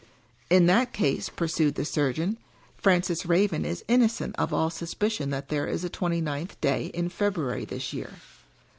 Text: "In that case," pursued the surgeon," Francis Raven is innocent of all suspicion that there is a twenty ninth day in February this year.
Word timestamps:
"In 0.49 0.65
that 0.65 0.93
case," 0.93 1.29
pursued 1.29 1.75
the 1.75 1.85
surgeon," 1.85 2.37
Francis 2.81 3.23
Raven 3.23 3.63
is 3.65 3.85
innocent 3.87 4.35
of 4.35 4.51
all 4.51 4.71
suspicion 4.71 5.29
that 5.29 5.49
there 5.49 5.67
is 5.67 5.83
a 5.83 5.89
twenty 5.89 6.21
ninth 6.21 6.59
day 6.59 6.87
in 6.87 7.07
February 7.09 7.65
this 7.65 7.93
year. 7.93 8.13